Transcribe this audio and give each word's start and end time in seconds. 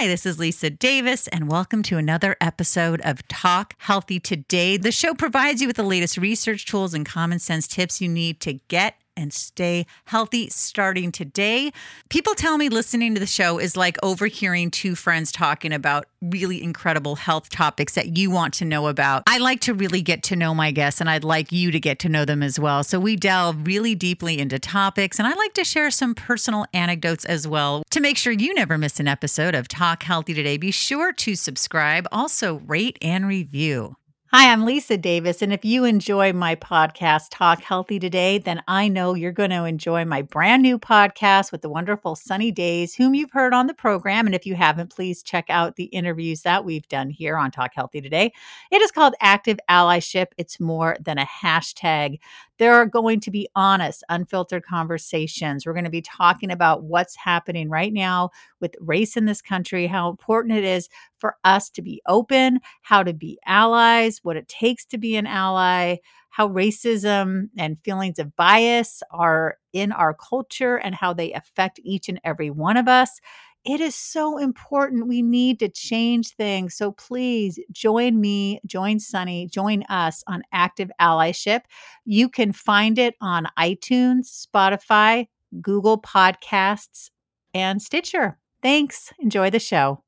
Hi, 0.00 0.06
this 0.06 0.24
is 0.24 0.38
Lisa 0.38 0.70
Davis, 0.70 1.28
and 1.28 1.46
welcome 1.46 1.82
to 1.82 1.98
another 1.98 2.34
episode 2.40 3.02
of 3.02 3.28
Talk 3.28 3.74
Healthy 3.76 4.18
Today. 4.18 4.78
The 4.78 4.92
show 4.92 5.12
provides 5.12 5.60
you 5.60 5.66
with 5.66 5.76
the 5.76 5.82
latest 5.82 6.16
research 6.16 6.64
tools 6.64 6.94
and 6.94 7.04
common 7.04 7.38
sense 7.38 7.68
tips 7.68 8.00
you 8.00 8.08
need 8.08 8.40
to 8.40 8.54
get 8.68 8.94
and 9.16 9.32
stay 9.32 9.86
healthy 10.06 10.48
starting 10.48 11.12
today. 11.12 11.72
People 12.08 12.34
tell 12.34 12.58
me 12.58 12.68
listening 12.68 13.14
to 13.14 13.20
the 13.20 13.26
show 13.26 13.58
is 13.58 13.76
like 13.76 13.96
overhearing 14.02 14.70
two 14.70 14.94
friends 14.94 15.32
talking 15.32 15.72
about 15.72 16.06
really 16.20 16.62
incredible 16.62 17.16
health 17.16 17.48
topics 17.48 17.94
that 17.94 18.16
you 18.16 18.30
want 18.30 18.54
to 18.54 18.64
know 18.64 18.88
about. 18.88 19.22
I 19.26 19.38
like 19.38 19.60
to 19.60 19.74
really 19.74 20.02
get 20.02 20.22
to 20.24 20.36
know 20.36 20.54
my 20.54 20.70
guests 20.70 21.00
and 21.00 21.08
I'd 21.08 21.24
like 21.24 21.52
you 21.52 21.70
to 21.70 21.80
get 21.80 21.98
to 22.00 22.08
know 22.08 22.24
them 22.24 22.42
as 22.42 22.58
well. 22.58 22.84
So 22.84 23.00
we 23.00 23.16
delve 23.16 23.66
really 23.66 23.94
deeply 23.94 24.38
into 24.38 24.58
topics 24.58 25.18
and 25.18 25.26
I 25.26 25.34
like 25.34 25.54
to 25.54 25.64
share 25.64 25.90
some 25.90 26.14
personal 26.14 26.66
anecdotes 26.74 27.24
as 27.24 27.46
well. 27.48 27.82
To 27.90 28.00
make 28.00 28.16
sure 28.16 28.32
you 28.32 28.54
never 28.54 28.78
miss 28.78 29.00
an 29.00 29.08
episode 29.08 29.54
of 29.54 29.68
Talk 29.68 30.02
Healthy 30.02 30.34
Today, 30.34 30.56
be 30.56 30.70
sure 30.70 31.12
to 31.12 31.34
subscribe, 31.34 32.06
also 32.12 32.60
rate 32.66 32.98
and 33.02 33.26
review. 33.26 33.96
Hi, 34.32 34.52
I'm 34.52 34.64
Lisa 34.64 34.96
Davis. 34.96 35.42
And 35.42 35.52
if 35.52 35.64
you 35.64 35.84
enjoy 35.84 36.32
my 36.32 36.54
podcast, 36.54 37.30
Talk 37.30 37.64
Healthy 37.64 37.98
Today, 37.98 38.38
then 38.38 38.62
I 38.68 38.86
know 38.86 39.14
you're 39.14 39.32
going 39.32 39.50
to 39.50 39.64
enjoy 39.64 40.04
my 40.04 40.22
brand 40.22 40.62
new 40.62 40.78
podcast 40.78 41.50
with 41.50 41.62
the 41.62 41.68
wonderful 41.68 42.14
Sunny 42.14 42.52
Days, 42.52 42.94
whom 42.94 43.12
you've 43.12 43.32
heard 43.32 43.52
on 43.52 43.66
the 43.66 43.74
program. 43.74 44.26
And 44.26 44.34
if 44.36 44.46
you 44.46 44.54
haven't, 44.54 44.94
please 44.94 45.24
check 45.24 45.46
out 45.48 45.74
the 45.74 45.86
interviews 45.86 46.42
that 46.42 46.64
we've 46.64 46.86
done 46.86 47.10
here 47.10 47.36
on 47.36 47.50
Talk 47.50 47.72
Healthy 47.74 48.02
Today. 48.02 48.32
It 48.70 48.80
is 48.80 48.92
called 48.92 49.14
Active 49.20 49.58
Allyship. 49.68 50.26
It's 50.38 50.60
more 50.60 50.96
than 51.00 51.18
a 51.18 51.26
hashtag. 51.26 52.20
There 52.60 52.74
are 52.74 52.84
going 52.84 53.20
to 53.20 53.30
be 53.30 53.48
honest, 53.56 54.04
unfiltered 54.10 54.64
conversations. 54.64 55.64
We're 55.64 55.72
going 55.72 55.84
to 55.86 55.90
be 55.90 56.02
talking 56.02 56.50
about 56.52 56.84
what's 56.84 57.16
happening 57.16 57.70
right 57.70 57.92
now 57.92 58.30
with 58.60 58.76
race 58.80 59.16
in 59.16 59.24
this 59.24 59.40
country, 59.40 59.86
how 59.86 60.10
important 60.10 60.58
it 60.58 60.64
is 60.64 60.90
for 61.16 61.36
us 61.42 61.70
to 61.70 61.82
be 61.82 62.02
open, 62.06 62.60
how 62.82 63.02
to 63.02 63.14
be 63.14 63.38
allies, 63.46 64.20
what 64.22 64.36
it 64.36 64.46
takes 64.46 64.84
to 64.86 64.98
be 64.98 65.16
an 65.16 65.26
ally, 65.26 65.96
how 66.28 66.48
racism 66.48 67.48
and 67.56 67.78
feelings 67.82 68.18
of 68.18 68.36
bias 68.36 69.02
are 69.10 69.56
in 69.72 69.90
our 69.90 70.12
culture 70.12 70.76
and 70.76 70.94
how 70.94 71.14
they 71.14 71.32
affect 71.32 71.80
each 71.82 72.10
and 72.10 72.20
every 72.24 72.50
one 72.50 72.76
of 72.76 72.86
us. 72.86 73.20
It 73.64 73.80
is 73.80 73.94
so 73.94 74.38
important. 74.38 75.06
We 75.06 75.20
need 75.20 75.58
to 75.58 75.68
change 75.68 76.30
things. 76.30 76.74
So 76.74 76.92
please 76.92 77.58
join 77.70 78.18
me, 78.18 78.60
join 78.64 78.98
Sunny, 79.00 79.46
join 79.46 79.82
us 79.84 80.24
on 80.26 80.42
Active 80.50 80.90
Allyship. 80.98 81.62
You 82.06 82.30
can 82.30 82.52
find 82.52 82.98
it 82.98 83.16
on 83.20 83.48
iTunes, 83.58 84.46
Spotify, 84.46 85.28
Google 85.60 86.00
Podcasts, 86.00 87.10
and 87.52 87.82
Stitcher. 87.82 88.38
Thanks. 88.62 89.12
Enjoy 89.18 89.50
the 89.50 89.58
show. 89.58 90.02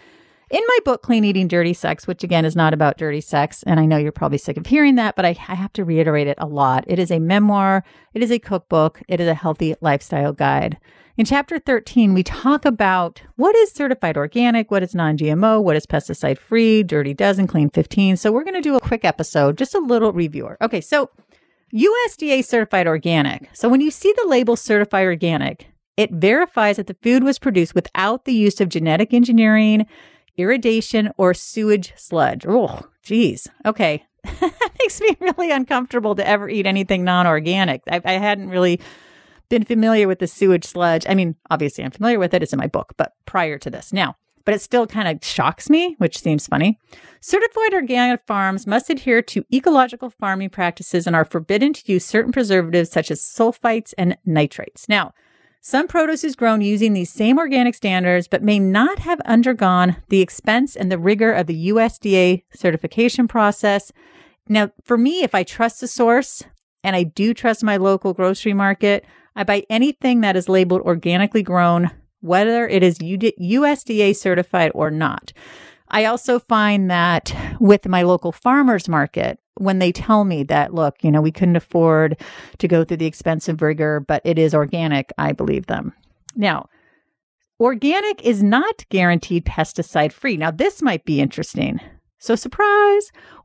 in 0.50 0.64
my 0.66 0.78
book, 0.86 1.04
Clean 1.04 1.26
Eating 1.26 1.50
Dirty 1.50 1.74
Sex, 1.74 2.08
which 2.08 2.24
again 2.24 2.46
is 2.46 2.56
not 2.56 2.74
about 2.74 2.98
dirty 2.98 3.20
sex, 3.20 3.62
and 3.64 3.78
I 3.78 3.86
know 3.86 3.98
you're 3.98 4.14
probably 4.14 4.38
sick 4.38 4.56
of 4.56 4.66
hearing 4.66 4.96
that, 4.96 5.18
but 5.18 5.26
I, 5.26 5.36
I, 5.50 5.56
have 5.56 5.74
to 5.74 5.84
reiterate 5.84 6.28
it 6.28 6.38
a 6.40 6.48
lot. 6.48 6.86
It 6.88 6.98
is 6.98 7.12
a 7.12 7.20
memoir, 7.20 7.84
it 8.14 8.24
is 8.24 8.32
a 8.32 8.40
cookbook, 8.40 9.02
it 9.10 9.20
is 9.20 9.28
a 9.28 9.34
healthy 9.34 9.76
lifestyle 9.82 10.32
guide. 10.32 10.78
In 11.20 11.26
chapter 11.26 11.60
13, 11.60 12.14
we 12.14 12.24
talk 12.24 12.64
about 12.64 13.22
what 13.36 13.54
is 13.54 13.74
certified 13.74 14.16
organic, 14.16 14.72
what 14.72 14.84
is 14.84 14.96
non 14.96 15.18
GMO, 15.18 15.62
what 15.62 15.76
is 15.76 15.86
pesticide 15.86 16.38
free, 16.38 16.82
dirty 16.82 17.14
dozen, 17.14 17.46
clean 17.46 17.70
15. 17.70 18.16
So 18.16 18.32
we're 18.32 18.46
going 18.46 18.54
to 18.54 18.62
do 18.62 18.78
a 18.78 18.80
quick 18.80 19.04
episode, 19.04 19.58
just 19.58 19.76
a 19.76 19.80
little 19.80 20.14
reviewer. 20.14 20.56
Okay, 20.62 20.80
so 20.80 21.10
USDA 21.74 22.46
certified 22.46 22.88
organic. 22.88 23.50
So 23.52 23.68
when 23.68 23.82
you 23.82 23.92
see 23.92 24.14
the 24.16 24.30
label 24.30 24.56
certified 24.56 25.08
organic, 25.08 25.68
it 25.98 26.10
verifies 26.10 26.78
that 26.78 26.88
the 26.88 26.96
food 27.04 27.26
was 27.26 27.38
produced 27.38 27.76
without 27.76 28.24
the 28.24 28.32
use 28.32 28.62
of 28.62 28.70
genetic 28.70 29.14
engineering, 29.14 29.88
irradiation, 30.38 31.12
or 31.18 31.34
sewage 31.34 31.92
sludge. 31.98 32.46
Oh, 32.48 32.88
geez. 33.04 33.46
Okay. 33.66 34.06
that 34.24 34.72
makes 34.80 35.02
me 35.02 35.18
really 35.20 35.52
uncomfortable 35.52 36.16
to 36.16 36.26
ever 36.26 36.48
eat 36.48 36.66
anything 36.66 37.04
non 37.04 37.28
organic. 37.28 37.82
I, 37.92 38.00
I 38.06 38.14
hadn't 38.14 38.52
really 38.52 38.80
been 39.50 39.66
familiar 39.66 40.08
with 40.08 40.20
the 40.20 40.28
sewage 40.28 40.66
sludge. 40.66 41.06
I 41.10 41.16
mean, 41.16 41.36
obviously 41.50 41.84
I'm 41.84 41.92
familiar 41.92 42.20
with 42.20 42.34
it. 42.34 42.44
It's 42.44 42.54
in 42.54 42.60
my 42.60 42.68
book, 42.68 42.94
but 42.98 43.14
prior 43.26 43.58
to 43.58 43.70
this. 43.70 43.92
Now, 43.92 44.16
but 44.46 44.56
it 44.56 44.62
still 44.62 44.88
kind 44.88 45.08
of 45.08 45.24
shocks 45.24 45.70
me, 45.70 45.96
which 46.00 46.20
seems 46.20 46.48
funny. 46.48 46.80
Certified 47.22 47.74
organic 47.74 48.26
farms 48.26 48.66
must 48.66 48.90
adhere 48.90 49.22
to 49.22 49.46
ecological 49.54 50.10
farming 50.10 50.50
practices 50.50 51.06
and 51.06 51.16
are 51.16 51.26
forbidden 51.26 51.74
to 51.74 51.92
use 51.92 52.06
certain 52.06 52.32
preservatives 52.32 52.90
such 52.90 53.12
as 53.12 53.22
sulfites 53.22 53.94
and 53.98 54.18
nitrates. 54.26 54.88
Now, 54.88 55.14
some 55.62 55.88
produce 55.88 56.24
is 56.24 56.38
grown 56.38 56.62
using 56.62 56.94
these 56.94 57.12
same 57.12 57.38
organic 57.38 57.76
standards, 57.76 58.28
but 58.30 58.42
may 58.42 58.60
not 58.60 59.00
have 59.00 59.20
undergone 59.22 59.98
the 60.08 60.22
expense 60.22 60.76
and 60.76 60.90
the 60.90 60.98
rigor 60.98 61.34
of 61.34 61.48
the 61.48 61.70
USDA 61.70 62.44
certification 62.54 63.28
process. 63.28 63.92
Now, 64.48 64.72
for 64.84 64.98
me, 64.98 65.22
if 65.22 65.36
I 65.36 65.44
trust 65.44 65.82
the 65.82 65.88
source, 65.88 66.44
and 66.84 66.96
I 66.96 67.04
do 67.04 67.34
trust 67.34 67.62
my 67.62 67.76
local 67.76 68.14
grocery 68.14 68.54
market, 68.54 69.06
I 69.36 69.44
buy 69.44 69.64
anything 69.70 70.22
that 70.22 70.36
is 70.36 70.50
labeled 70.50 70.82
organically 70.82 71.44
grown, 71.44 71.92
whether 72.22 72.68
it 72.68 72.84
is 72.84 72.98
USDA 73.00 74.16
certified 74.16 74.72
or 74.76 74.92
not. 74.92 75.34
I 75.90 76.06
also 76.06 76.40
find 76.40 76.90
that 76.92 77.36
with 77.60 77.88
my 77.88 78.04
local 78.04 78.32
farmers 78.32 78.88
market, 78.88 79.40
when 79.56 79.80
they 79.80 79.92
tell 79.92 80.24
me 80.24 80.44
that, 80.44 80.74
look, 80.74 81.04
you 81.04 81.12
know, 81.12 81.22
we 81.22 81.32
couldn't 81.32 81.56
afford 81.56 82.18
to 82.60 82.68
go 82.68 82.84
through 82.84 82.98
the 82.98 83.06
expensive 83.06 83.62
rigor, 83.62 84.00
but 84.00 84.22
it 84.24 84.38
is 84.38 84.54
organic, 84.54 85.12
I 85.18 85.32
believe 85.32 85.66
them. 85.66 85.94
Now, 86.36 86.70
organic 87.60 88.22
is 88.24 88.44
not 88.44 88.86
guaranteed 88.90 89.46
pesticide 89.46 90.12
free. 90.12 90.38
Now, 90.38 90.52
this 90.52 90.82
might 90.82 91.06
be 91.06 91.20
interesting. 91.20 91.80
So, 92.20 92.36
surprise, 92.36 92.68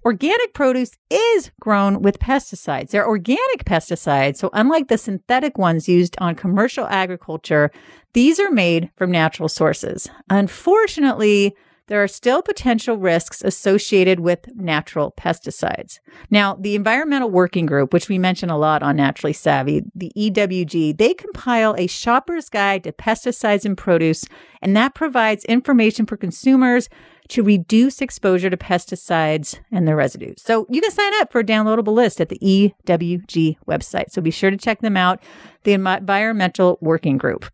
organic 0.05 0.55
produce 0.55 0.93
is 1.11 1.51
grown 1.61 2.03
with 2.03 2.19
pesticides. 2.19 2.91
They're 2.91 3.07
organic 3.07 3.65
pesticides. 3.65 4.37
So, 4.37 4.51
unlike 4.53 4.89
the 4.89 4.99
synthetic 4.99 5.59
ones 5.59 5.89
used 5.89 6.17
on 6.19 6.35
commercial 6.35 6.87
agriculture, 6.87 7.71
these 8.13 8.39
are 8.41 8.51
made 8.51 8.91
from 8.97 9.11
natural 9.11 9.49
sources. 9.49 10.09
Unfortunately, 10.31 11.55
there 11.87 12.03
are 12.03 12.09
still 12.09 12.43
potential 12.43 12.97
risks 12.97 13.43
associated 13.43 14.21
with 14.21 14.49
natural 14.55 15.13
pesticides. 15.19 15.99
Now, 16.31 16.55
the 16.55 16.75
Environmental 16.75 17.31
Working 17.31 17.67
Group, 17.67 17.93
which 17.93 18.09
we 18.09 18.19
mention 18.19 18.51
a 18.51 18.57
lot 18.57 18.83
on 18.83 18.97
Naturally 18.97 19.33
Savvy, 19.33 19.83
the 19.95 20.13
EWG, 20.17 20.97
they 20.97 21.15
compile 21.15 21.75
a 21.77 21.87
shopper's 21.87 22.49
guide 22.49 22.85
to 22.85 22.93
pesticides 22.93 23.67
in 23.67 23.77
produce, 23.77 24.25
and 24.63 24.77
that 24.77 24.95
provides 24.95 25.45
information 25.45 26.07
for 26.07 26.17
consumers 26.17 26.89
to 27.29 27.43
reduce 27.43 28.01
exposure 28.01 28.51
to 28.51 28.57
pesticides 28.57 29.59
and 29.73 29.89
their 29.89 29.97
residues. 29.97 30.43
So 30.43 30.67
you 30.69 30.81
can 30.81 30.91
sign 30.91 31.13
up 31.21 31.33
for 31.33 31.41
a 31.41 31.45
downloadable 31.45 31.95
list 31.95 32.21
at 32.21 32.29
the 32.29 32.39
EWG 32.39 33.57
website. 33.67 34.11
So 34.11 34.21
be 34.21 34.31
sure 34.31 34.51
to 34.51 34.57
check 34.57 34.81
them 34.81 34.97
out, 34.97 35.23
the 35.65 35.73
Environmental 35.73 36.79
Working 36.81 37.17
Group. 37.17 37.51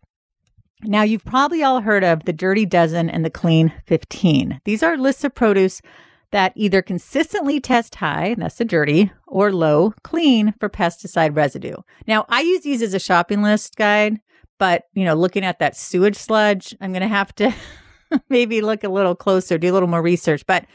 Now, 0.83 1.03
you've 1.03 1.25
probably 1.25 1.63
all 1.63 1.83
heard 1.83 2.05
of 2.05 2.25
the 2.25 2.33
Dirty 2.33 2.65
Dozen 2.65 3.11
and 3.11 3.25
the 3.25 3.31
Clean 3.31 3.73
15. 3.87 4.61
These 4.65 4.83
are 4.83 4.97
lists 4.97 5.25
of 5.25 5.35
produce 5.35 5.83
that 6.31 6.53
either 6.55 6.81
consistently 6.81 7.61
test 7.61 7.97
high, 7.97 8.35
that's 8.39 8.57
the 8.57 8.65
dirty, 8.65 9.13
or 9.27 9.53
low, 9.53 9.93
clean 10.03 10.55
for 10.61 10.69
pesticide 10.69 11.37
residue. 11.37 11.77
Now, 12.07 12.25
I 12.29 12.41
use 12.43 12.63
these 12.63 12.83
as 12.83 12.95
a 12.95 13.01
shopping 13.01 13.43
list 13.43 13.77
guide, 13.77 14.21
but 14.59 14.85
you 14.95 15.05
know, 15.05 15.15
looking 15.15 15.45
at 15.45 15.59
that 15.59 15.77
sewage 15.77 16.17
sludge, 16.17 16.75
I'm 16.81 16.93
going 16.93 17.03
to 17.03 17.09
have 17.09 17.35
to 17.37 17.53
maybe 18.29 18.61
look 18.61 18.85
a 18.85 18.89
little 18.89 19.15
closer, 19.15 19.59
do 19.59 19.71
a 19.71 19.75
little 19.75 19.89
more 19.89 20.03
research. 20.03 20.47
But 20.47 20.67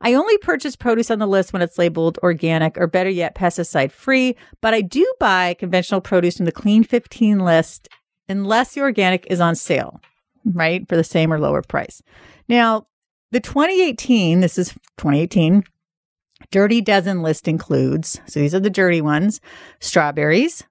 I 0.00 0.14
only 0.14 0.38
purchase 0.38 0.76
produce 0.76 1.10
on 1.10 1.18
the 1.18 1.26
list 1.26 1.52
when 1.52 1.62
it's 1.62 1.78
labeled 1.78 2.18
organic 2.22 2.78
or 2.78 2.86
better 2.86 3.10
yet, 3.10 3.34
pesticide 3.34 3.92
free, 3.92 4.36
but 4.60 4.74
I 4.74 4.80
do 4.80 5.10
buy 5.20 5.54
conventional 5.54 6.00
produce 6.00 6.36
from 6.36 6.46
the 6.46 6.52
Clean 6.52 6.84
15 6.84 7.38
list 7.38 7.88
unless 8.28 8.74
the 8.74 8.80
organic 8.80 9.26
is 9.30 9.40
on 9.40 9.54
sale, 9.54 10.00
right? 10.44 10.88
For 10.88 10.96
the 10.96 11.04
same 11.04 11.32
or 11.32 11.38
lower 11.38 11.62
price. 11.62 12.02
Now, 12.48 12.86
the 13.30 13.40
2018, 13.40 14.40
this 14.40 14.58
is 14.58 14.72
2018, 14.98 15.64
Dirty 16.50 16.80
Dozen 16.80 17.22
list 17.22 17.48
includes, 17.48 18.20
so 18.26 18.40
these 18.40 18.54
are 18.54 18.60
the 18.60 18.70
dirty 18.70 19.00
ones 19.00 19.40
strawberries, 19.80 20.64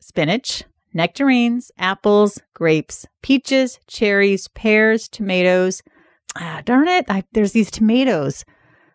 spinach, 0.00 0.64
nectarines, 0.92 1.70
apples, 1.78 2.40
grapes, 2.54 3.06
peaches, 3.22 3.78
cherries, 3.86 4.48
pears, 4.48 5.08
tomatoes. 5.08 5.82
Ah, 6.36 6.62
darn 6.64 6.88
it, 6.88 7.04
I, 7.08 7.24
there's 7.32 7.52
these 7.52 7.70
tomatoes, 7.70 8.44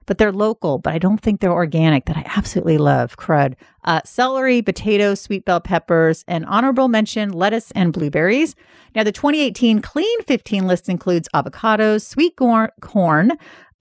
but 0.06 0.18
they're 0.18 0.32
local, 0.32 0.80
but 0.80 0.94
I 0.94 0.98
don't 0.98 1.20
think 1.20 1.40
they're 1.40 1.52
organic 1.52 2.06
that 2.06 2.18
I 2.18 2.24
absolutely 2.36 2.78
love. 2.78 3.18
Crud. 3.18 3.56
Uh, 3.84 4.02
celery, 4.06 4.62
potatoes, 4.62 5.22
sweet 5.22 5.46
bell 5.46 5.60
peppers, 5.60 6.24
and 6.28 6.46
honorable 6.46 6.88
mention 6.88 7.32
lettuce 7.32 7.72
and 7.72 7.92
blueberries. 7.92 8.56
Now, 8.96 9.04
the 9.04 9.12
2018 9.12 9.82
Clean 9.82 10.24
15 10.24 10.68
list 10.68 10.90
includes 10.90 11.28
avocados, 11.34 12.06
sweet 12.06 12.36
corn, 12.38 12.70
corn 12.82 13.32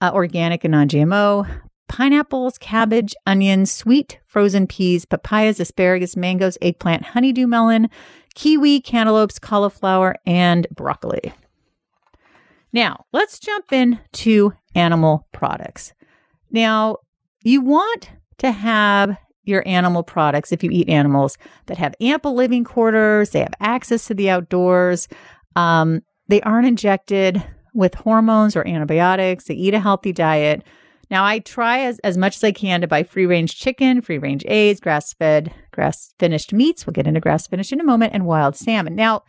uh, 0.01 0.11
organic 0.13 0.63
and 0.63 0.71
non 0.73 0.89
GMO, 0.89 1.47
pineapples, 1.87 2.57
cabbage, 2.57 3.15
onions, 3.25 3.71
sweet 3.71 4.19
frozen 4.25 4.67
peas, 4.67 5.05
papayas, 5.05 5.59
asparagus, 5.59 6.17
mangoes, 6.17 6.57
eggplant, 6.61 7.03
honeydew 7.03 7.47
melon, 7.47 7.89
kiwi, 8.35 8.81
cantaloupes, 8.81 9.39
cauliflower, 9.39 10.15
and 10.25 10.67
broccoli. 10.75 11.33
Now, 12.73 13.05
let's 13.13 13.39
jump 13.39 13.71
into 13.71 14.53
animal 14.75 15.27
products. 15.31 15.93
Now, 16.53 16.97
you 17.43 17.59
want 17.59 18.11
to 18.37 18.51
have 18.51 19.17
your 19.43 19.67
animal 19.67 20.03
products, 20.03 20.53
if 20.53 20.63
you 20.63 20.71
eat 20.71 20.87
animals, 20.87 21.37
that 21.65 21.77
have 21.77 21.95
ample 21.99 22.33
living 22.33 22.63
quarters, 22.63 23.31
they 23.31 23.39
have 23.39 23.53
access 23.59 24.07
to 24.07 24.13
the 24.13 24.29
outdoors, 24.29 25.09
um, 25.57 26.01
they 26.29 26.39
aren't 26.41 26.67
injected 26.67 27.43
with 27.73 27.95
hormones 27.95 28.55
or 28.55 28.65
antibiotics, 28.65 29.45
they 29.45 29.55
eat 29.55 29.73
a 29.73 29.79
healthy 29.79 30.13
diet. 30.13 30.63
Now, 31.11 31.25
I 31.25 31.39
try 31.39 31.79
as, 31.79 31.99
as 31.99 32.17
much 32.17 32.37
as 32.37 32.43
I 32.43 32.53
can 32.53 32.81
to 32.81 32.87
buy 32.87 33.03
free 33.03 33.25
range 33.25 33.59
chicken, 33.59 34.01
free 34.01 34.17
range 34.17 34.45
eggs, 34.47 34.79
grass 34.79 35.13
fed, 35.13 35.53
grass 35.71 36.13
finished 36.17 36.53
meats. 36.53 36.85
We'll 36.85 36.93
get 36.93 37.07
into 37.07 37.19
grass 37.19 37.45
finished 37.45 37.73
in 37.73 37.81
a 37.81 37.83
moment, 37.83 38.13
and 38.13 38.25
wild 38.25 38.55
salmon. 38.55 38.95
Now, 38.95 39.23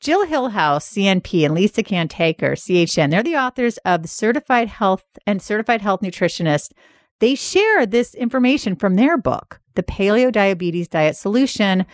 Jill 0.00 0.26
Hillhouse, 0.26 0.86
CNP, 0.92 1.44
and 1.44 1.54
Lisa 1.54 1.82
Cantaker, 1.82 2.52
CHN, 2.52 3.10
they're 3.10 3.22
the 3.22 3.36
authors 3.36 3.78
of 3.78 4.08
Certified 4.08 4.68
Health 4.68 5.04
and 5.26 5.42
Certified 5.42 5.82
Health 5.82 6.00
Nutritionist. 6.00 6.72
They 7.18 7.34
share 7.34 7.84
this 7.84 8.14
information 8.14 8.76
from 8.76 8.94
their 8.94 9.18
book, 9.18 9.60
The 9.74 9.82
Paleo 9.82 10.30
Diabetes 10.30 10.86
Diet 10.86 11.16
Solution. 11.16 11.84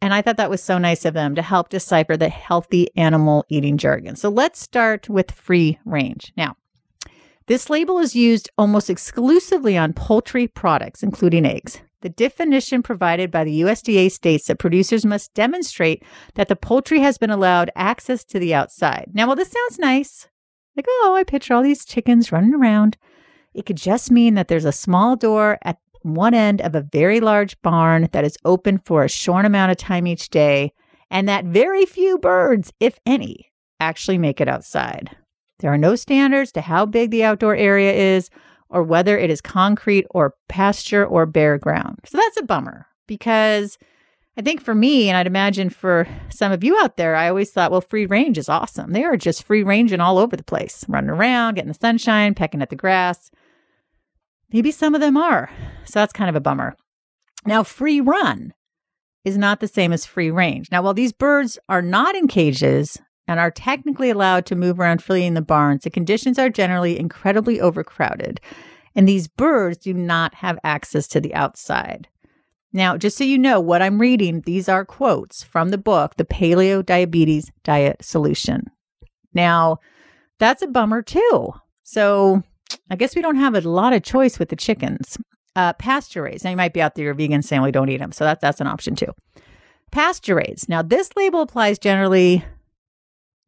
And 0.00 0.14
I 0.14 0.22
thought 0.22 0.36
that 0.36 0.50
was 0.50 0.62
so 0.62 0.78
nice 0.78 1.04
of 1.04 1.14
them 1.14 1.34
to 1.34 1.42
help 1.42 1.68
decipher 1.68 2.16
the 2.16 2.28
healthy 2.28 2.88
animal 2.96 3.44
eating 3.48 3.76
jargon. 3.76 4.14
So 4.14 4.28
let's 4.28 4.60
start 4.60 5.08
with 5.08 5.32
free 5.32 5.80
range. 5.84 6.32
Now, 6.36 6.56
this 7.46 7.68
label 7.68 7.98
is 7.98 8.14
used 8.14 8.50
almost 8.56 8.88
exclusively 8.90 9.76
on 9.76 9.94
poultry 9.94 10.46
products, 10.46 11.02
including 11.02 11.44
eggs. 11.44 11.80
The 12.00 12.08
definition 12.08 12.82
provided 12.82 13.30
by 13.30 13.42
the 13.42 13.62
USDA 13.62 14.12
states 14.12 14.46
that 14.46 14.60
producers 14.60 15.04
must 15.04 15.34
demonstrate 15.34 16.04
that 16.34 16.46
the 16.46 16.54
poultry 16.54 17.00
has 17.00 17.18
been 17.18 17.30
allowed 17.30 17.70
access 17.74 18.24
to 18.26 18.38
the 18.38 18.54
outside. 18.54 19.10
Now, 19.12 19.26
while 19.26 19.36
this 19.36 19.50
sounds 19.50 19.80
nice, 19.80 20.28
like, 20.76 20.86
oh, 20.88 21.16
I 21.18 21.24
picture 21.24 21.54
all 21.54 21.62
these 21.62 21.84
chickens 21.84 22.30
running 22.30 22.54
around, 22.54 22.96
it 23.52 23.66
could 23.66 23.76
just 23.76 24.12
mean 24.12 24.34
that 24.34 24.46
there's 24.46 24.64
a 24.64 24.70
small 24.70 25.16
door 25.16 25.58
at 25.62 25.78
one 26.02 26.34
end 26.34 26.60
of 26.60 26.76
a 26.76 26.86
very 26.92 27.18
large 27.18 27.60
barn 27.62 28.08
that 28.12 28.24
is 28.24 28.38
open 28.44 28.78
for 28.78 29.02
a 29.02 29.08
short 29.08 29.44
amount 29.44 29.72
of 29.72 29.76
time 29.76 30.06
each 30.06 30.30
day, 30.30 30.72
and 31.10 31.28
that 31.28 31.46
very 31.46 31.84
few 31.84 32.16
birds, 32.18 32.72
if 32.78 33.00
any, 33.04 33.50
actually 33.80 34.18
make 34.18 34.40
it 34.40 34.48
outside. 34.48 35.16
There 35.58 35.72
are 35.72 35.78
no 35.78 35.96
standards 35.96 36.52
to 36.52 36.60
how 36.60 36.86
big 36.86 37.10
the 37.10 37.24
outdoor 37.24 37.56
area 37.56 37.92
is 37.92 38.30
or 38.70 38.82
whether 38.82 39.18
it 39.18 39.30
is 39.30 39.40
concrete 39.40 40.06
or 40.10 40.34
pasture 40.48 41.04
or 41.04 41.26
bare 41.26 41.58
ground. 41.58 42.00
So 42.04 42.18
that's 42.18 42.36
a 42.36 42.42
bummer 42.42 42.86
because 43.06 43.78
I 44.36 44.42
think 44.42 44.60
for 44.62 44.74
me, 44.74 45.08
and 45.08 45.16
I'd 45.16 45.26
imagine 45.26 45.68
for 45.68 46.06
some 46.28 46.52
of 46.52 46.62
you 46.62 46.78
out 46.80 46.96
there, 46.96 47.16
I 47.16 47.28
always 47.28 47.50
thought, 47.50 47.72
well, 47.72 47.80
free 47.80 48.06
range 48.06 48.38
is 48.38 48.48
awesome. 48.48 48.92
They 48.92 49.02
are 49.02 49.16
just 49.16 49.42
free 49.42 49.64
ranging 49.64 50.00
all 50.00 50.16
over 50.16 50.36
the 50.36 50.44
place, 50.44 50.84
running 50.88 51.10
around, 51.10 51.54
getting 51.54 51.72
the 51.72 51.74
sunshine, 51.74 52.34
pecking 52.34 52.62
at 52.62 52.70
the 52.70 52.76
grass. 52.76 53.32
Maybe 54.52 54.70
some 54.70 54.94
of 54.94 55.00
them 55.00 55.16
are. 55.16 55.50
So 55.86 55.98
that's 55.98 56.12
kind 56.12 56.30
of 56.30 56.36
a 56.36 56.40
bummer. 56.40 56.76
Now, 57.46 57.64
free 57.64 58.00
run 58.00 58.54
is 59.24 59.36
not 59.36 59.60
the 59.60 59.68
same 59.68 59.92
as 59.92 60.06
free 60.06 60.30
range. 60.30 60.70
Now, 60.70 60.82
while 60.82 60.94
these 60.94 61.12
birds 61.12 61.58
are 61.68 61.82
not 61.82 62.14
in 62.14 62.28
cages 62.28 62.98
and 63.28 63.38
are 63.38 63.50
technically 63.50 64.10
allowed 64.10 64.46
to 64.46 64.56
move 64.56 64.80
around 64.80 65.02
freely 65.02 65.26
in 65.26 65.34
the 65.34 65.42
barns, 65.42 65.84
the 65.84 65.90
conditions 65.90 66.38
are 66.38 66.48
generally 66.48 66.98
incredibly 66.98 67.60
overcrowded, 67.60 68.40
and 68.96 69.06
these 69.06 69.28
birds 69.28 69.76
do 69.76 69.94
not 69.94 70.34
have 70.34 70.58
access 70.64 71.06
to 71.08 71.20
the 71.20 71.34
outside. 71.34 72.08
Now, 72.72 72.96
just 72.96 73.16
so 73.16 73.24
you 73.24 73.38
know 73.38 73.60
what 73.60 73.82
I'm 73.82 74.00
reading, 74.00 74.40
these 74.40 74.68
are 74.68 74.84
quotes 74.84 75.42
from 75.42 75.68
the 75.68 75.78
book, 75.78 76.16
The 76.16 76.24
Paleo 76.24 76.84
Diabetes 76.84 77.50
Diet 77.62 78.02
Solution. 78.02 78.64
Now, 79.32 79.78
that's 80.38 80.62
a 80.62 80.66
bummer 80.66 81.02
too. 81.02 81.52
So, 81.82 82.42
I 82.90 82.96
guess 82.96 83.16
we 83.16 83.22
don't 83.22 83.36
have 83.36 83.54
a 83.54 83.60
lot 83.62 83.92
of 83.92 84.02
choice 84.02 84.38
with 84.38 84.48
the 84.48 84.56
chickens. 84.56 85.16
Uh, 85.56 85.72
pasture 85.74 86.22
raised. 86.22 86.44
Now, 86.44 86.50
you 86.50 86.56
might 86.56 86.74
be 86.74 86.82
out 86.82 86.94
there, 86.94 87.06
you're 87.06 87.14
vegan, 87.14 87.42
saying 87.42 87.62
we 87.62 87.72
don't 87.72 87.88
eat 87.88 87.98
them. 87.98 88.12
So, 88.12 88.24
that, 88.24 88.40
that's 88.40 88.60
an 88.60 88.66
option 88.66 88.94
too. 88.94 89.12
Pasture 89.90 90.34
raised. 90.34 90.68
Now, 90.68 90.82
this 90.82 91.16
label 91.16 91.40
applies 91.40 91.78
generally 91.78 92.44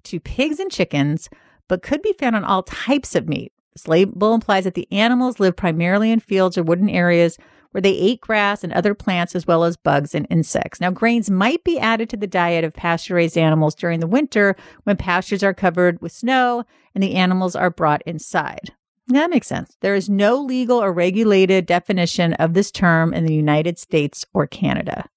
to 0.04 0.20
pigs 0.20 0.58
and 0.58 0.70
chickens, 0.70 1.28
but 1.68 1.82
could 1.82 2.02
be 2.02 2.14
found 2.14 2.36
on 2.36 2.44
all 2.44 2.62
types 2.62 3.14
of 3.14 3.28
meat. 3.28 3.52
This 3.72 3.86
label 3.86 4.34
implies 4.34 4.64
that 4.64 4.74
the 4.74 4.88
animals 4.90 5.40
live 5.40 5.56
primarily 5.56 6.10
in 6.10 6.20
fields 6.20 6.58
or 6.58 6.62
wooded 6.62 6.90
areas 6.90 7.38
where 7.70 7.80
they 7.80 7.92
ate 7.92 8.20
grass 8.20 8.64
and 8.64 8.72
other 8.72 8.94
plants 8.94 9.36
as 9.36 9.46
well 9.46 9.64
as 9.64 9.76
bugs 9.76 10.14
and 10.14 10.26
insects. 10.28 10.80
Now, 10.80 10.90
grains 10.90 11.30
might 11.30 11.62
be 11.62 11.78
added 11.78 12.10
to 12.10 12.16
the 12.16 12.26
diet 12.26 12.64
of 12.64 12.72
pasture 12.72 13.14
raised 13.14 13.38
animals 13.38 13.74
during 13.74 14.00
the 14.00 14.06
winter 14.06 14.56
when 14.84 14.96
pastures 14.96 15.42
are 15.42 15.54
covered 15.54 16.00
with 16.02 16.12
snow 16.12 16.64
and 16.94 17.02
the 17.02 17.14
animals 17.14 17.54
are 17.54 17.70
brought 17.70 18.02
inside. 18.06 18.72
That 19.06 19.30
makes 19.30 19.46
sense. 19.46 19.76
There 19.80 19.94
is 19.94 20.08
no 20.08 20.40
legal 20.40 20.82
or 20.82 20.92
regulated 20.92 21.66
definition 21.66 22.34
of 22.34 22.54
this 22.54 22.70
term 22.70 23.12
in 23.12 23.24
the 23.24 23.34
United 23.34 23.78
States 23.78 24.24
or 24.32 24.46
Canada. 24.46 25.08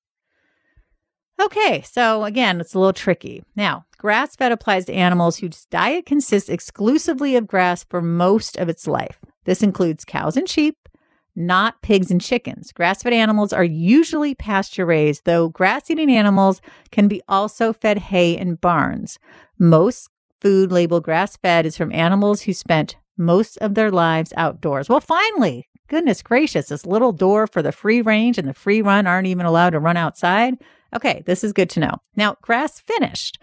Okay, 1.44 1.82
so 1.82 2.24
again, 2.24 2.62
it's 2.62 2.74
a 2.74 2.80
little 2.80 2.94
tricky. 2.94 3.44
Now, 3.56 3.86
grass 3.98 4.36
fed 4.36 4.54
applies 4.54 4.86
to 4.86 4.94
animals 4.94 5.38
whose 5.38 5.66
diet 5.66 6.06
consists 6.06 6.50
exclusively 6.50 7.36
of 7.36 7.48
grass 7.48 7.84
for 7.84 8.02
most 8.02 8.58
of 8.58 8.70
its 8.70 8.88
life. 8.88 9.20
This 9.44 9.62
includes 9.62 10.06
cows 10.06 10.38
and 10.38 10.48
sheep, 10.48 10.88
not 11.36 11.82
pigs 11.82 12.12
and 12.12 12.22
chickens. 12.22 12.72
Grass 12.72 13.04
fed 13.04 13.12
animals 13.12 13.52
are 13.52 13.64
usually 13.64 14.36
pasture 14.36 14.86
raised, 14.86 15.26
though 15.26 15.50
grass 15.50 15.90
eating 15.90 16.12
animals 16.12 16.62
can 16.92 17.10
be 17.10 17.22
also 17.28 17.74
fed 17.74 17.98
hay 17.98 18.38
in 18.38 18.56
barns. 18.56 19.20
Most 19.60 20.10
food 20.40 20.72
labeled 20.72 21.04
grass 21.04 21.36
fed 21.36 21.66
is 21.66 21.76
from 21.76 21.92
animals 21.92 22.44
who 22.44 22.54
spent 22.54 22.96
most 23.18 23.58
of 23.58 23.76
their 23.76 23.92
lives 23.92 24.34
outdoors. 24.38 24.88
Well, 24.88 25.02
finally, 25.02 25.68
goodness 25.90 26.22
gracious, 26.22 26.70
this 26.70 26.86
little 26.86 27.12
door 27.12 27.48
for 27.48 27.62
the 27.62 27.72
free 27.74 28.02
range 28.02 28.38
and 28.38 28.48
the 28.48 28.54
free 28.54 28.82
run 28.82 29.08
aren't 29.08 29.28
even 29.28 29.46
allowed 29.46 29.72
to 29.72 29.80
run 29.80 29.98
outside. 29.98 30.56
Okay, 30.96 31.24
this 31.26 31.44
is 31.44 31.54
good 31.54 31.70
to 31.72 31.80
know. 31.80 31.96
Now, 32.16 32.38
grass 32.42 32.80
finished. 32.80 33.42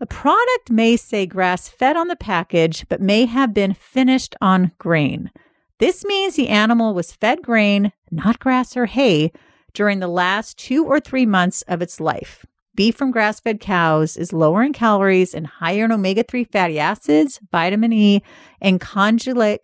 A 0.00 0.06
product 0.06 0.70
may 0.70 0.96
say 0.96 1.26
grass 1.26 1.68
fed 1.68 1.96
on 1.96 2.08
the 2.08 2.16
package, 2.16 2.86
but 2.88 3.00
may 3.00 3.26
have 3.26 3.52
been 3.52 3.74
finished 3.74 4.34
on 4.40 4.72
grain. 4.78 5.30
This 5.78 6.04
means 6.04 6.36
the 6.36 6.48
animal 6.48 6.94
was 6.94 7.12
fed 7.12 7.42
grain, 7.42 7.92
not 8.10 8.38
grass 8.38 8.76
or 8.76 8.86
hay, 8.86 9.30
during 9.72 10.00
the 10.00 10.08
last 10.08 10.58
two 10.58 10.84
or 10.84 11.00
three 11.00 11.26
months 11.26 11.62
of 11.62 11.80
its 11.80 12.00
life. 12.00 12.44
Beef 12.74 12.96
from 12.96 13.10
grass 13.10 13.40
fed 13.40 13.60
cows 13.60 14.16
is 14.16 14.32
lower 14.32 14.62
in 14.62 14.72
calories 14.72 15.34
and 15.34 15.46
higher 15.46 15.84
in 15.84 15.92
omega 15.92 16.22
3 16.22 16.44
fatty 16.44 16.78
acids, 16.78 17.38
vitamin 17.52 17.92
E, 17.92 18.22
and 18.60 18.80
conjugated 18.80 19.60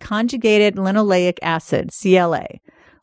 linoleic 0.77 1.39
acid, 1.41 1.91
CLA. 1.99 2.47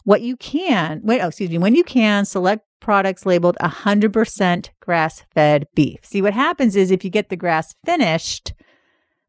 What 0.04 0.22
you 0.22 0.36
can, 0.38 1.02
wait, 1.04 1.22
oh, 1.22 1.28
excuse 1.30 1.50
me, 1.50 1.58
when 1.58 1.76
you 1.76 1.84
can, 1.84 2.26
select 2.26 2.66
products 2.84 3.26
labeled 3.26 3.58
100% 3.62 4.70
grass 4.80 5.24
fed 5.34 5.66
beef. 5.74 6.00
See, 6.04 6.22
what 6.22 6.34
happens 6.34 6.76
is 6.76 6.92
if 6.92 7.04
you 7.04 7.10
get 7.10 7.30
the 7.30 7.36
grass 7.36 7.74
finished, 7.86 8.54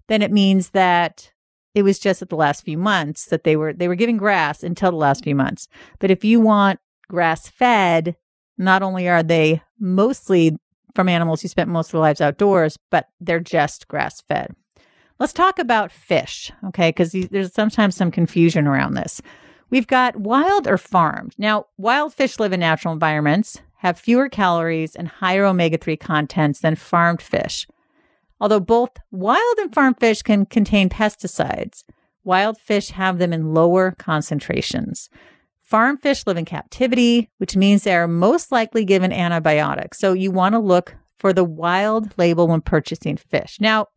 then 0.09 0.21
it 0.21 0.33
means 0.33 0.71
that 0.71 1.33
it 1.75 1.83
was 1.83 1.99
just 1.99 2.21
at 2.21 2.29
the 2.29 2.37
last 2.37 2.65
few 2.65 2.77
months 2.77 3.27
that 3.27 3.45
they 3.45 3.57
were 3.57 3.73
they 3.73 3.89
were 3.89 3.95
giving 3.95 4.17
grass 4.17 4.63
until 4.63 4.91
the 4.91 4.97
last 4.97 5.25
few 5.25 5.35
months. 5.35 5.67
But 5.99 6.11
if 6.11 6.25
you 6.25 6.41
want 6.41 6.79
grass 7.09 7.49
fed, 7.49 8.17
not 8.59 8.83
only 8.83 9.09
are 9.09 9.23
they 9.23 9.63
mostly 9.81 10.57
from 10.95 11.09
animals 11.09 11.43
who 11.43 11.49
spent 11.49 11.71
most 11.71 11.89
of 11.89 11.93
their 11.93 12.01
lives 12.03 12.21
outdoors, 12.21 12.79
but 12.91 13.09
they're 13.21 13.41
just 13.41 13.89
grass 13.89 14.21
fed. 14.21 14.55
Let's 15.19 15.33
talk 15.33 15.59
about 15.59 15.93
fish, 15.93 16.53
okay? 16.69 16.89
Because 16.89 17.13
there's 17.13 17.53
sometimes 17.53 17.97
some 17.97 18.11
confusion 18.11 18.67
around 18.67 18.95
this. 18.95 19.23
We've 19.71 19.87
got 19.87 20.17
wild 20.17 20.67
or 20.67 20.79
farmed. 20.79 21.35
Now, 21.39 21.67
wild 21.77 22.15
fish 22.15 22.39
live 22.39 22.53
in 22.53 22.61
natural 22.61 22.95
environments, 22.95 23.61
have 23.79 23.99
fewer 23.99 24.29
calories 24.29 24.97
and 24.97 25.09
higher 25.09 25.45
omega 25.45 25.77
3 25.77 25.97
contents 25.97 26.61
than 26.61 26.75
farmed 26.75 27.21
fish. 27.21 27.67
Although 28.41 28.61
both 28.61 28.91
wild 29.11 29.59
and 29.59 29.75
farmed 29.75 30.01
fish 30.01 30.23
can 30.23 30.47
contain 30.47 30.89
pesticides, 30.89 31.85
wild 32.25 32.59
fish 32.59 32.91
have 32.91 33.19
them 33.19 33.33
in 33.33 33.53
lower 33.55 33.95
concentrations. 33.99 35.11
Farm 35.61 35.99
fish 35.99 36.27
live 36.27 36.37
in 36.37 36.45
captivity, 36.45 37.31
which 37.39 37.57
means 37.57 37.83
they 37.83 37.95
are 37.95 38.09
most 38.09 38.53
likely 38.53 38.85
given 38.85 39.13
antibiotics. 39.13 39.99
So 39.99 40.13
you 40.13 40.31
want 40.31 40.55
to 40.55 40.59
look 40.59 40.95
for 41.19 41.33
the 41.33 41.45
wild 41.45 42.17
label 42.19 42.49
when 42.49 42.61
purchasing 42.61 43.17
fish. 43.17 43.59
Now, 43.61 43.89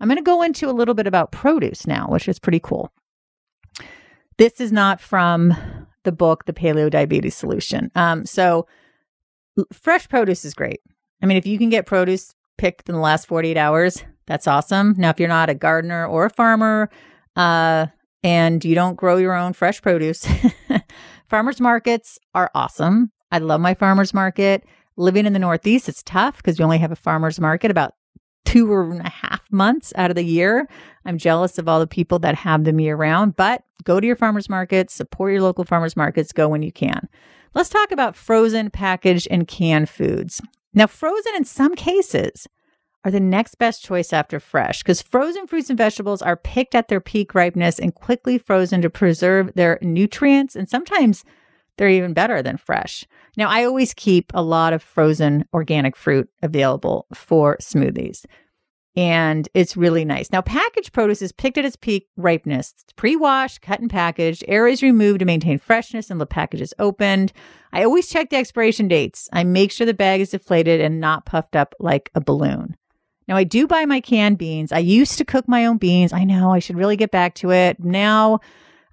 I'm 0.00 0.08
going 0.08 0.16
to 0.16 0.22
go 0.22 0.42
into 0.42 0.68
a 0.68 0.72
little 0.72 0.94
bit 0.94 1.06
about 1.06 1.30
produce 1.30 1.86
now, 1.86 2.08
which 2.08 2.28
is 2.28 2.40
pretty 2.40 2.60
cool. 2.60 2.92
This 4.38 4.60
is 4.60 4.72
not 4.72 5.00
from 5.00 5.54
the 6.04 6.12
book, 6.12 6.46
The 6.46 6.52
Paleo 6.52 6.90
Diabetes 6.90 7.34
Solution. 7.34 7.90
Um, 7.94 8.26
so, 8.26 8.66
fresh 9.72 10.08
produce 10.08 10.44
is 10.44 10.54
great. 10.54 10.80
I 11.22 11.26
mean, 11.26 11.36
if 11.36 11.46
you 11.46 11.58
can 11.58 11.68
get 11.68 11.86
produce 11.86 12.34
picked 12.58 12.88
in 12.88 12.94
the 12.94 13.00
last 13.00 13.26
48 13.26 13.56
hours, 13.56 14.02
that's 14.26 14.46
awesome. 14.46 14.94
Now, 14.96 15.10
if 15.10 15.20
you're 15.20 15.28
not 15.28 15.50
a 15.50 15.54
gardener 15.54 16.06
or 16.06 16.26
a 16.26 16.30
farmer, 16.30 16.90
uh, 17.36 17.86
and 18.22 18.64
you 18.64 18.74
don't 18.74 18.96
grow 18.96 19.16
your 19.16 19.34
own 19.34 19.52
fresh 19.52 19.82
produce, 19.82 20.26
farmers 21.28 21.60
markets 21.60 22.18
are 22.34 22.50
awesome. 22.54 23.10
I 23.30 23.38
love 23.38 23.60
my 23.60 23.74
farmers 23.74 24.14
market. 24.14 24.64
Living 24.96 25.26
in 25.26 25.32
the 25.32 25.38
Northeast, 25.38 25.88
it's 25.88 26.02
tough 26.02 26.36
because 26.36 26.58
we 26.58 26.64
only 26.64 26.78
have 26.78 26.92
a 26.92 26.96
farmers 26.96 27.40
market 27.40 27.70
about 27.70 27.94
two 28.44 28.72
and 28.74 29.00
a 29.00 29.08
half 29.08 29.31
months 29.52 29.92
out 29.96 30.10
of 30.10 30.16
the 30.16 30.24
year. 30.24 30.68
I'm 31.04 31.18
jealous 31.18 31.58
of 31.58 31.68
all 31.68 31.80
the 31.80 31.86
people 31.86 32.18
that 32.20 32.34
have 32.36 32.64
them 32.64 32.80
year 32.80 32.96
round, 32.96 33.36
but 33.36 33.64
go 33.84 34.00
to 34.00 34.06
your 34.06 34.16
farmers 34.16 34.48
markets, 34.48 34.94
support 34.94 35.32
your 35.32 35.42
local 35.42 35.64
farmers 35.64 35.96
markets, 35.96 36.32
go 36.32 36.48
when 36.48 36.62
you 36.62 36.72
can. 36.72 37.08
Let's 37.54 37.68
talk 37.68 37.92
about 37.92 38.16
frozen, 38.16 38.70
packaged, 38.70 39.28
and 39.30 39.46
canned 39.46 39.88
foods. 39.88 40.40
Now, 40.72 40.86
frozen 40.86 41.34
in 41.36 41.44
some 41.44 41.74
cases 41.74 42.46
are 43.04 43.10
the 43.10 43.20
next 43.20 43.56
best 43.56 43.84
choice 43.84 44.12
after 44.12 44.40
fresh 44.40 44.82
because 44.82 45.02
frozen 45.02 45.46
fruits 45.46 45.68
and 45.68 45.76
vegetables 45.76 46.22
are 46.22 46.36
picked 46.36 46.74
at 46.74 46.88
their 46.88 47.00
peak 47.00 47.34
ripeness 47.34 47.78
and 47.78 47.94
quickly 47.94 48.38
frozen 48.38 48.80
to 48.82 48.90
preserve 48.90 49.52
their 49.54 49.78
nutrients. 49.82 50.56
And 50.56 50.68
sometimes 50.68 51.24
they're 51.76 51.88
even 51.88 52.12
better 52.14 52.42
than 52.42 52.56
fresh. 52.56 53.04
Now, 53.36 53.48
I 53.48 53.64
always 53.64 53.94
keep 53.94 54.30
a 54.34 54.42
lot 54.42 54.72
of 54.72 54.82
frozen 54.82 55.46
organic 55.52 55.96
fruit 55.96 56.28
available 56.42 57.06
for 57.14 57.56
smoothies. 57.60 58.24
And 58.94 59.48
it's 59.54 59.76
really 59.76 60.04
nice. 60.04 60.30
Now, 60.30 60.42
packaged 60.42 60.92
produce 60.92 61.22
is 61.22 61.32
picked 61.32 61.56
at 61.56 61.64
its 61.64 61.76
peak 61.76 62.08
ripeness. 62.16 62.74
It's 62.84 62.92
pre 62.94 63.16
washed, 63.16 63.62
cut 63.62 63.80
and 63.80 63.88
packaged. 63.88 64.44
Air 64.46 64.68
is 64.68 64.82
removed 64.82 65.20
to 65.20 65.24
maintain 65.24 65.58
freshness 65.58 66.10
and 66.10 66.20
the 66.20 66.26
package 66.26 66.60
is 66.60 66.74
opened. 66.78 67.32
I 67.72 67.84
always 67.84 68.08
check 68.08 68.28
the 68.28 68.36
expiration 68.36 68.88
dates. 68.88 69.30
I 69.32 69.44
make 69.44 69.72
sure 69.72 69.86
the 69.86 69.94
bag 69.94 70.20
is 70.20 70.30
deflated 70.30 70.82
and 70.82 71.00
not 71.00 71.24
puffed 71.24 71.56
up 71.56 71.74
like 71.80 72.10
a 72.14 72.20
balloon. 72.20 72.76
Now, 73.28 73.36
I 73.36 73.44
do 73.44 73.66
buy 73.66 73.86
my 73.86 74.00
canned 74.00 74.36
beans. 74.36 74.72
I 74.72 74.80
used 74.80 75.16
to 75.18 75.24
cook 75.24 75.48
my 75.48 75.64
own 75.64 75.78
beans. 75.78 76.12
I 76.12 76.24
know 76.24 76.52
I 76.52 76.58
should 76.58 76.76
really 76.76 76.96
get 76.96 77.10
back 77.10 77.34
to 77.36 77.50
it. 77.50 77.80
Now 77.80 78.40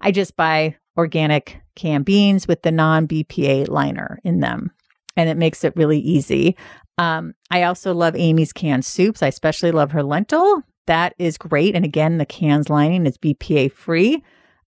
I 0.00 0.12
just 0.12 0.34
buy 0.34 0.76
organic 0.96 1.60
canned 1.74 2.06
beans 2.06 2.48
with 2.48 2.62
the 2.62 2.72
non 2.72 3.06
BPA 3.06 3.68
liner 3.68 4.18
in 4.24 4.40
them. 4.40 4.70
And 5.16 5.28
it 5.28 5.36
makes 5.36 5.64
it 5.64 5.76
really 5.76 5.98
easy. 5.98 6.56
Um, 7.00 7.34
I 7.50 7.62
also 7.62 7.94
love 7.94 8.14
Amy's 8.14 8.52
canned 8.52 8.84
soups. 8.84 9.22
I 9.22 9.28
especially 9.28 9.72
love 9.72 9.90
her 9.92 10.02
lentil. 10.02 10.62
That 10.86 11.14
is 11.18 11.38
great. 11.38 11.74
And 11.74 11.82
again, 11.82 12.18
the 12.18 12.26
cans 12.26 12.68
lining 12.68 13.06
is 13.06 13.16
BPA 13.16 13.72
free. 13.72 14.22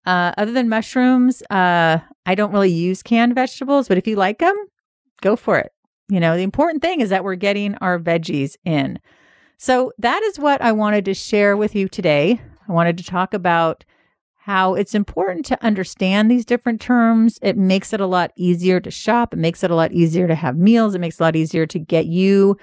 Uh, 0.06 0.32
other 0.38 0.50
than 0.50 0.70
mushrooms, 0.70 1.42
uh, 1.50 1.98
I 2.24 2.34
don't 2.34 2.52
really 2.52 2.72
use 2.72 3.02
canned 3.02 3.34
vegetables, 3.34 3.86
but 3.86 3.98
if 3.98 4.06
you 4.06 4.16
like 4.16 4.38
them, 4.38 4.56
go 5.20 5.36
for 5.36 5.58
it. 5.58 5.72
You 6.08 6.20
know, 6.20 6.34
the 6.34 6.42
important 6.42 6.80
thing 6.80 7.02
is 7.02 7.10
that 7.10 7.22
we're 7.22 7.34
getting 7.34 7.74
our 7.76 7.98
veggies 7.98 8.56
in. 8.64 8.98
So 9.58 9.92
that 9.98 10.22
is 10.22 10.38
what 10.38 10.62
I 10.62 10.72
wanted 10.72 11.04
to 11.04 11.14
share 11.14 11.54
with 11.54 11.74
you 11.74 11.86
today. 11.86 12.40
I 12.66 12.72
wanted 12.72 12.96
to 12.96 13.04
talk 13.04 13.34
about 13.34 13.84
how 14.44 14.74
it's 14.74 14.92
important 14.92 15.46
to 15.46 15.64
understand 15.64 16.28
these 16.28 16.44
different 16.44 16.80
terms. 16.80 17.38
It 17.42 17.56
makes 17.56 17.92
it 17.92 18.00
a 18.00 18.06
lot 18.06 18.32
easier 18.34 18.80
to 18.80 18.90
shop. 18.90 19.32
It 19.32 19.38
makes 19.38 19.62
it 19.62 19.70
a 19.70 19.76
lot 19.76 19.92
easier 19.92 20.26
to 20.26 20.34
have 20.34 20.56
meals. 20.56 20.96
It 20.96 20.98
makes 20.98 21.20
it 21.20 21.20
a 21.20 21.26
lot 21.26 21.36
easier 21.36 21.64
to 21.64 21.78
get 21.78 22.06
you, 22.06 22.56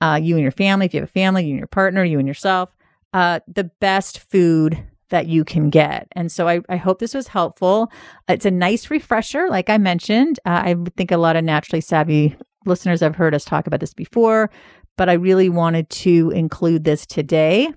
uh, 0.00 0.20
you 0.22 0.36
and 0.36 0.42
your 0.44 0.52
family, 0.52 0.86
if 0.86 0.94
you 0.94 1.00
have 1.00 1.08
a 1.08 1.12
family, 1.12 1.44
you 1.44 1.50
and 1.50 1.58
your 1.58 1.66
partner, 1.66 2.04
you 2.04 2.20
and 2.20 2.28
yourself, 2.28 2.70
uh, 3.14 3.40
the 3.48 3.64
best 3.64 4.20
food 4.30 4.80
that 5.08 5.26
you 5.26 5.44
can 5.44 5.70
get. 5.70 6.06
And 6.12 6.30
so 6.30 6.46
I, 6.46 6.60
I 6.68 6.76
hope 6.76 7.00
this 7.00 7.14
was 7.14 7.26
helpful. 7.26 7.90
It's 8.28 8.46
a 8.46 8.50
nice 8.52 8.88
refresher. 8.88 9.48
Like 9.48 9.70
I 9.70 9.78
mentioned, 9.78 10.38
uh, 10.46 10.62
I 10.66 10.76
think 10.96 11.10
a 11.10 11.16
lot 11.16 11.34
of 11.34 11.42
naturally 11.42 11.80
savvy 11.80 12.36
listeners 12.64 13.00
have 13.00 13.16
heard 13.16 13.34
us 13.34 13.44
talk 13.44 13.66
about 13.66 13.80
this 13.80 13.94
before, 13.94 14.50
but 14.96 15.08
I 15.08 15.14
really 15.14 15.48
wanted 15.48 15.90
to 15.90 16.30
include 16.30 16.84
this 16.84 17.06
today. 17.06 17.72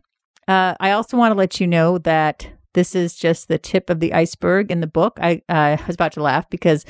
Uh, 0.48 0.76
I 0.80 0.92
also 0.92 1.18
want 1.18 1.32
to 1.32 1.38
let 1.38 1.60
you 1.60 1.66
know 1.66 1.98
that 2.00 2.48
this 2.74 2.96
is 2.96 3.16
just 3.16 3.48
the 3.48 3.58
tip 3.58 3.90
of 3.90 4.00
the 4.00 4.14
iceberg 4.14 4.72
in 4.72 4.82
the 4.82 4.88
book. 4.88 5.18
I 5.22 5.42
uh, 5.50 5.78
was 5.88 5.96
about 5.96 6.14
to 6.14 6.24
laugh 6.24 6.50
because 6.50 6.86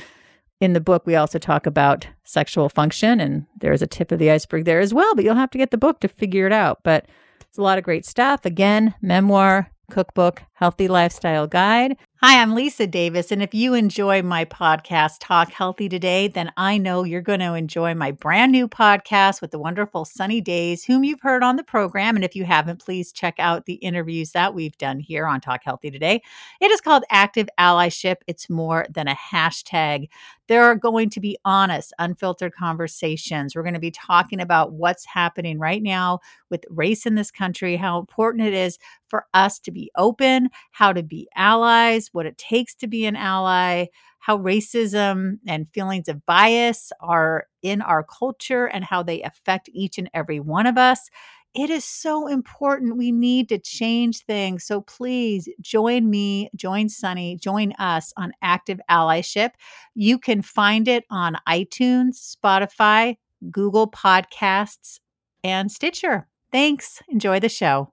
in 0.60 0.74
the 0.74 0.80
book 0.80 1.06
we 1.06 1.16
also 1.16 1.38
talk 1.38 1.66
about 1.66 2.06
sexual 2.24 2.68
function, 2.68 3.20
and 3.20 3.46
there's 3.60 3.82
a 3.82 3.86
tip 3.86 4.12
of 4.12 4.18
the 4.18 4.30
iceberg 4.30 4.64
there 4.64 4.80
as 4.80 4.94
well. 4.94 5.14
But 5.14 5.24
you'll 5.24 5.34
have 5.34 5.50
to 5.50 5.58
get 5.58 5.70
the 5.70 5.78
book 5.78 6.00
to 6.00 6.08
figure 6.08 6.46
it 6.46 6.52
out. 6.52 6.80
But 6.84 7.06
it's 7.40 7.58
a 7.58 7.62
lot 7.62 7.78
of 7.78 7.84
great 7.84 8.06
stuff. 8.06 8.44
Again, 8.44 8.94
memoir, 9.02 9.70
cookbook, 9.90 10.42
healthy 10.62 10.86
lifestyle 10.86 11.48
guide. 11.48 11.96
Hi, 12.24 12.40
I'm 12.40 12.54
Lisa 12.54 12.86
Davis. 12.86 13.32
And 13.32 13.42
if 13.42 13.52
you 13.52 13.74
enjoy 13.74 14.22
my 14.22 14.44
podcast, 14.44 15.16
Talk 15.18 15.50
Healthy 15.50 15.88
Today, 15.88 16.28
then 16.28 16.52
I 16.56 16.78
know 16.78 17.02
you're 17.02 17.20
going 17.20 17.40
to 17.40 17.54
enjoy 17.54 17.96
my 17.96 18.12
brand 18.12 18.52
new 18.52 18.68
podcast 18.68 19.40
with 19.40 19.50
the 19.50 19.58
wonderful 19.58 20.04
Sunny 20.04 20.40
Days, 20.40 20.84
whom 20.84 21.02
you've 21.02 21.20
heard 21.20 21.42
on 21.42 21.56
the 21.56 21.64
program. 21.64 22.14
And 22.14 22.24
if 22.24 22.36
you 22.36 22.44
haven't, 22.44 22.80
please 22.80 23.10
check 23.10 23.34
out 23.40 23.66
the 23.66 23.74
interviews 23.74 24.30
that 24.30 24.54
we've 24.54 24.78
done 24.78 25.00
here 25.00 25.26
on 25.26 25.40
Talk 25.40 25.62
Healthy 25.64 25.90
Today. 25.90 26.22
It 26.60 26.70
is 26.70 26.80
called 26.80 27.02
Active 27.10 27.48
Allyship. 27.58 28.18
It's 28.28 28.48
more 28.48 28.86
than 28.88 29.08
a 29.08 29.16
hashtag. 29.16 30.08
There 30.46 30.62
are 30.62 30.76
going 30.76 31.10
to 31.10 31.20
be 31.20 31.38
honest, 31.44 31.92
unfiltered 31.98 32.54
conversations. 32.54 33.56
We're 33.56 33.62
going 33.62 33.74
to 33.74 33.80
be 33.80 33.90
talking 33.90 34.38
about 34.38 34.72
what's 34.72 35.06
happening 35.06 35.58
right 35.58 35.82
now 35.82 36.20
with 36.50 36.64
race 36.70 37.04
in 37.04 37.16
this 37.16 37.32
country, 37.32 37.74
how 37.74 37.98
important 37.98 38.46
it 38.46 38.54
is 38.54 38.78
for 39.08 39.26
us 39.34 39.58
to 39.60 39.70
be 39.70 39.90
open, 39.96 40.50
how 40.72 40.92
to 40.92 41.02
be 41.02 41.28
allies, 41.36 42.08
what 42.12 42.26
it 42.26 42.38
takes 42.38 42.74
to 42.76 42.86
be 42.86 43.06
an 43.06 43.16
ally, 43.16 43.86
how 44.20 44.38
racism 44.38 45.38
and 45.46 45.66
feelings 45.74 46.08
of 46.08 46.24
bias 46.26 46.92
are 47.00 47.46
in 47.62 47.82
our 47.82 48.04
culture 48.04 48.66
and 48.66 48.84
how 48.84 49.02
they 49.02 49.22
affect 49.22 49.68
each 49.72 49.98
and 49.98 50.08
every 50.14 50.40
one 50.40 50.66
of 50.66 50.78
us. 50.78 51.08
It 51.54 51.68
is 51.68 51.84
so 51.84 52.28
important. 52.28 52.96
We 52.96 53.12
need 53.12 53.48
to 53.50 53.58
change 53.58 54.24
things. 54.24 54.64
So 54.64 54.80
please 54.80 55.48
join 55.60 56.08
me, 56.08 56.48
join 56.56 56.88
Sunny, 56.88 57.36
join 57.36 57.72
us 57.72 58.12
on 58.16 58.32
Active 58.40 58.80
Allyship. 58.90 59.50
You 59.94 60.18
can 60.18 60.40
find 60.40 60.88
it 60.88 61.04
on 61.10 61.36
iTunes, 61.46 62.34
Spotify, 62.36 63.16
Google 63.50 63.90
Podcasts, 63.90 64.98
and 65.44 65.70
Stitcher. 65.70 66.26
Thanks. 66.50 67.02
Enjoy 67.08 67.38
the 67.38 67.48
show. 67.50 67.92